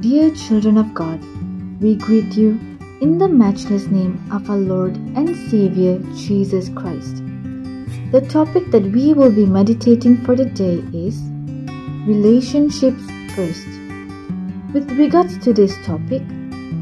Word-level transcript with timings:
Dear 0.00 0.34
children 0.34 0.78
of 0.78 0.94
God, 0.94 1.20
we 1.78 1.96
greet 1.96 2.34
you 2.34 2.58
in 3.02 3.18
the 3.18 3.28
matchless 3.28 3.88
name 3.88 4.18
of 4.32 4.48
our 4.48 4.56
Lord 4.56 4.96
and 4.96 5.36
Savior 5.50 5.98
Jesus 6.16 6.70
Christ. 6.70 7.16
The 8.10 8.22
topic 8.26 8.70
that 8.70 8.84
we 8.84 9.12
will 9.12 9.30
be 9.30 9.44
meditating 9.44 10.24
for 10.24 10.34
the 10.34 10.46
day 10.46 10.82
is 10.94 11.20
Relationships 12.06 13.02
First. 13.36 13.66
With 14.72 14.90
regards 14.92 15.36
to 15.44 15.52
this 15.52 15.76
topic, 15.84 16.22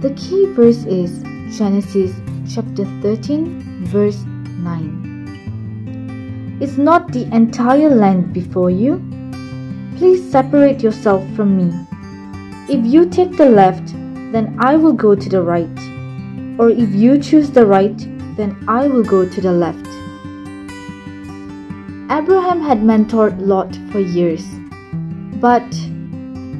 the 0.00 0.14
key 0.16 0.46
verse 0.54 0.86
is 0.86 1.22
Genesis 1.58 2.16
chapter 2.48 2.86
13, 3.02 3.84
verse 3.84 4.24
9. 4.24 6.56
Is 6.62 6.78
not 6.78 7.12
the 7.12 7.24
entire 7.36 7.90
land 7.90 8.32
before 8.32 8.70
you? 8.70 8.98
Please 9.98 10.26
separate 10.30 10.82
yourself 10.82 11.22
from 11.36 11.58
me 11.58 11.70
if 12.66 12.84
you 12.86 13.08
take 13.08 13.36
the 13.36 13.48
left, 13.48 13.92
then 14.32 14.56
I 14.58 14.76
will 14.76 14.94
go 14.94 15.14
to 15.14 15.28
the 15.28 15.42
right. 15.42 15.78
Or 16.58 16.70
if 16.70 16.94
you 16.94 17.18
choose 17.18 17.50
the 17.50 17.66
right, 17.66 17.98
then 18.36 18.56
I 18.66 18.88
will 18.88 19.04
go 19.04 19.28
to 19.28 19.40
the 19.40 19.52
left. 19.52 19.86
Abraham 22.10 22.62
had 22.62 22.78
mentored 22.78 23.38
Lot 23.38 23.76
for 23.92 24.00
years. 24.00 24.44
But 25.40 25.68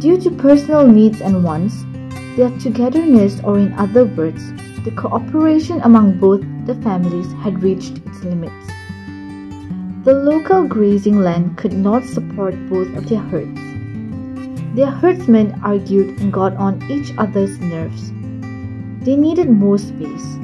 due 0.00 0.18
to 0.18 0.30
personal 0.30 0.88
needs 0.88 1.20
and 1.20 1.44
wants, 1.44 1.84
their 2.36 2.50
togetherness, 2.58 3.40
or 3.44 3.58
in 3.58 3.72
other 3.74 4.04
words, 4.04 4.42
the 4.84 4.90
cooperation 4.96 5.80
among 5.82 6.18
both 6.18 6.40
the 6.66 6.74
families 6.82 7.32
had 7.44 7.62
reached 7.62 7.98
its 7.98 8.24
limits. 8.24 8.66
The 10.04 10.14
local 10.14 10.66
grazing 10.66 11.20
land 11.20 11.56
could 11.56 11.72
not 11.72 12.04
support 12.04 12.54
both 12.68 12.92
of 12.96 13.08
their 13.08 13.20
herds. 13.20 13.71
Their 14.74 14.90
herdsmen 14.90 15.60
argued 15.62 16.18
and 16.20 16.32
got 16.32 16.56
on 16.56 16.82
each 16.90 17.12
other's 17.18 17.58
nerves. 17.58 18.10
They 19.04 19.16
needed 19.16 19.50
more 19.50 19.76
space. 19.76 20.38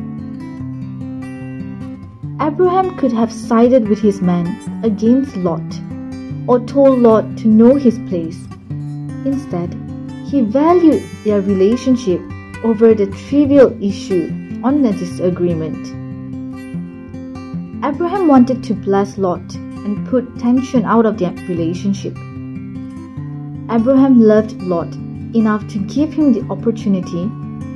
Abraham 2.41 2.97
could 2.99 3.13
have 3.13 3.33
sided 3.33 3.89
with 3.89 4.01
his 4.01 4.21
men 4.21 4.47
against 4.85 5.37
Lot 5.37 5.81
or 6.47 6.61
told 6.61 6.99
Lot 6.99 7.39
to 7.39 7.49
know 7.49 7.77
his 7.77 7.99
place. 8.11 8.47
Instead, 9.25 9.75
he 10.27 10.43
valued 10.43 11.03
their 11.25 11.41
relationship 11.41 12.21
over 12.63 12.95
the 12.95 13.07
trivial 13.29 13.77
issue 13.83 14.29
on 14.63 14.83
the 14.83 14.93
disagreement. 14.93 15.87
Abraham 17.85 18.29
wanted 18.29 18.63
to 18.65 18.75
bless 18.75 19.17
Lot 19.17 19.55
and 19.55 20.07
put 20.07 20.39
tension 20.39 20.85
out 20.85 21.07
of 21.07 21.17
their 21.17 21.33
relationship. 21.49 22.15
Abraham 23.71 24.19
loved 24.23 24.63
Lot 24.63 24.95
enough 25.35 25.69
to 25.69 25.79
give 25.79 26.11
him 26.11 26.33
the 26.33 26.41
opportunity 26.51 27.29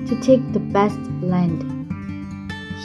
to 0.07 0.19
take 0.23 0.41
the 0.55 0.59
best 0.59 0.99
land. 1.21 1.61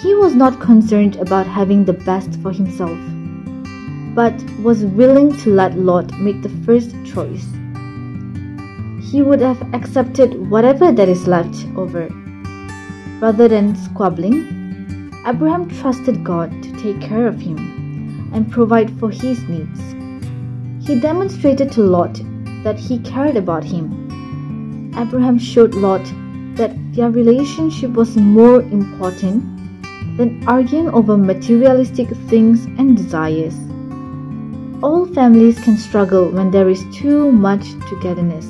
He 0.01 0.13
was 0.13 0.35
not 0.35 0.59
concerned 0.59 1.15
about 1.15 1.47
having 1.47 1.85
the 1.85 1.93
best 1.93 2.37
for 2.41 2.51
himself, 2.51 2.99
but 4.13 4.33
was 4.61 4.83
willing 4.83 5.37
to 5.37 5.49
let 5.51 5.77
Lot 5.77 6.11
make 6.19 6.41
the 6.41 6.55
first 6.65 6.91
choice. 7.05 7.47
He 9.09 9.21
would 9.21 9.39
have 9.39 9.61
accepted 9.73 10.49
whatever 10.49 10.91
that 10.91 11.07
is 11.07 11.27
left 11.27 11.65
over. 11.77 12.09
Rather 13.21 13.47
than 13.47 13.77
squabbling, 13.77 15.13
Abraham 15.25 15.69
trusted 15.69 16.25
God 16.25 16.51
to 16.61 16.71
take 16.81 16.99
care 16.99 17.25
of 17.25 17.39
him 17.39 18.31
and 18.33 18.51
provide 18.51 18.91
for 18.99 19.09
his 19.09 19.41
needs. 19.43 19.79
He 20.85 20.99
demonstrated 20.99 21.71
to 21.71 21.83
Lot 21.83 22.19
that 22.67 22.77
he 22.77 22.99
cared 22.99 23.37
about 23.37 23.63
him. 23.63 23.85
Abraham 25.01 25.39
showed 25.39 25.73
Lot 25.73 26.03
that 26.55 26.73
their 26.93 27.09
relationship 27.09 27.91
was 27.91 28.17
more 28.17 28.61
important 28.61 29.45
than 30.17 30.43
arguing 30.47 30.89
over 30.89 31.15
materialistic 31.15 32.09
things 32.31 32.65
and 32.65 32.97
desires. 32.97 33.55
All 34.83 35.05
families 35.05 35.61
can 35.61 35.77
struggle 35.77 36.27
when 36.29 36.51
there 36.51 36.67
is 36.67 36.83
too 36.93 37.31
much 37.31 37.71
togetherness. 37.87 38.45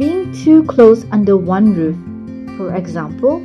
Being 0.00 0.32
too 0.42 0.64
close 0.64 1.06
under 1.12 1.36
one 1.36 1.74
roof, 1.74 1.96
for 2.56 2.74
example, 2.74 3.38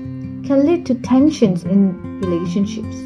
can 0.47 0.65
lead 0.65 0.87
to 0.87 0.95
tensions 0.95 1.65
in 1.65 2.19
relationships. 2.21 2.97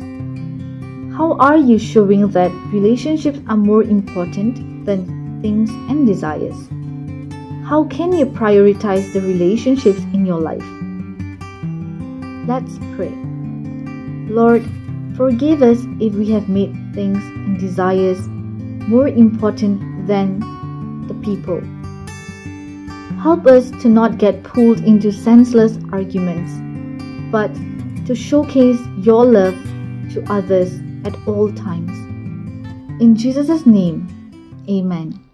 How 1.18 1.34
are 1.38 1.58
you 1.58 1.78
showing 1.78 2.29
that 2.29 2.52
relationships 2.72 3.40
are 3.50 3.58
more 3.58 3.84
important 3.84 4.85
than 4.85 5.25
things, 5.45 5.69
and 5.91 6.07
desires. 6.07 6.59
How 7.69 7.83
can 7.95 8.13
you 8.19 8.25
prioritize 8.25 9.13
the 9.13 9.22
relationships 9.22 10.00
in 10.11 10.25
your 10.25 10.39
life? 10.39 10.69
Let's 12.47 12.79
pray. 12.95 13.13
Lord, 14.38 14.66
forgive 15.16 15.61
us 15.61 15.84
if 16.00 16.16
we 16.16 16.31
have 16.31 16.50
made 16.50 16.73
things 16.95 17.19
and 17.19 17.59
desires 17.59 18.28
more 18.94 19.07
important 19.07 20.07
than 20.07 20.39
the 21.09 21.17
people. 21.28 21.61
Help 23.22 23.45
us 23.45 23.69
to 23.84 23.88
not 23.88 24.17
get 24.17 24.44
pulled 24.44 24.79
into 24.79 25.11
senseless 25.11 25.78
arguments, 25.91 26.53
but 27.31 27.53
to 28.07 28.16
showcase 28.16 28.81
your 28.97 29.25
love 29.25 29.55
to 30.13 30.25
others 30.28 30.79
at 31.03 31.16
all 31.28 31.51
times. 31.53 31.91
In 33.00 33.16
Jesus' 33.16 33.66
name, 33.67 34.07
Amen. 34.67 35.25